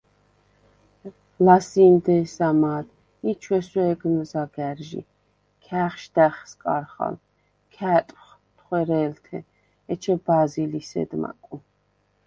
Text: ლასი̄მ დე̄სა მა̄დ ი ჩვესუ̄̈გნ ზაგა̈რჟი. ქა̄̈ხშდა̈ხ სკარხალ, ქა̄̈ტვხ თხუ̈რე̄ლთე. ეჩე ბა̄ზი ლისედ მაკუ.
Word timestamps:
ლასი̄მ 1.45 1.95
დე̄სა 2.05 2.49
მა̄დ 2.61 2.87
ი 3.29 3.31
ჩვესუ̄̈გნ 3.41 4.15
ზაგა̈რჟი. 4.29 5.01
ქა̄̈ხშდა̈ხ 5.63 6.37
სკარხალ, 6.51 7.15
ქა̄̈ტვხ 7.75 8.27
თხუ̈რე̄ლთე. 8.57 9.39
ეჩე 9.91 10.15
ბა̄ზი 10.25 10.63
ლისედ 10.71 11.11
მაკუ. 11.21 11.55